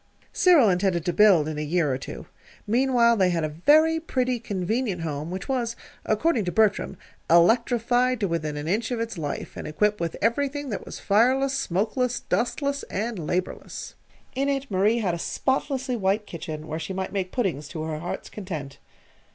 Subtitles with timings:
[0.33, 2.25] Cyril intended to build in a year or two.
[2.65, 5.75] Meanwhile they had a very pretty, convenient home which was,
[6.07, 6.97] according to Bertram,
[7.29, 11.53] "electrified to within an inch of its life, and equipped with everything that was fireless,
[11.55, 13.93] smokeless, dustless, and laborless."
[14.33, 17.99] In it Marie had a spotlessly white kitchen where she might make puddings to her
[17.99, 18.79] heart's content.